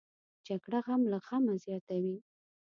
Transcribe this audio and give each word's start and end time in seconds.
جګړه 0.47 0.79
غم 0.85 1.01
له 1.11 1.17
غمه 1.25 1.53
زیاتوي 1.65 2.17